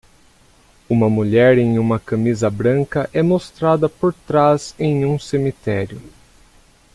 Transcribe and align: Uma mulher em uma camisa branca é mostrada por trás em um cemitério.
Uma 0.89 1.07
mulher 1.11 1.59
em 1.59 1.77
uma 1.77 1.99
camisa 1.99 2.49
branca 2.49 3.07
é 3.13 3.21
mostrada 3.21 3.87
por 3.87 4.11
trás 4.15 4.73
em 4.79 5.05
um 5.05 5.19
cemitério. 5.19 6.01